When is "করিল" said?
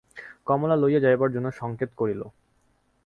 1.97-2.21